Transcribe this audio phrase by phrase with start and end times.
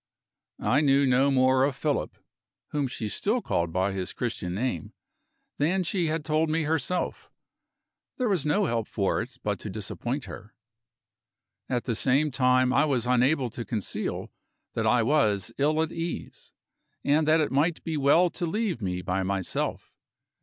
[0.63, 2.17] I knew no more of "Philip"
[2.69, 4.93] (whom she still called by his Christian name!)
[5.59, 7.29] than she had told me herself:
[8.17, 10.55] there was no help for it but to disappoint her.
[11.69, 14.31] At the same time I was unable to conceal
[14.73, 16.51] that I was ill at ease,
[17.03, 19.93] and that it might be well to leave me by myself.